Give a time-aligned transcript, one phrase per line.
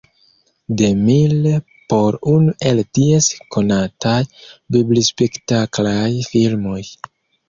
[0.77, 1.49] DeMille
[1.91, 4.13] por unu el ties konataj
[4.77, 6.79] biblispektaklaj filmoj.